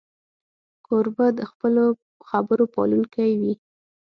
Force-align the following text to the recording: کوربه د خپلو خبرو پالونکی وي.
کوربه 0.85 1.27
د 1.37 1.39
خپلو 1.51 1.85
خبرو 2.29 2.65
پالونکی 2.73 3.31
وي. 3.41 3.53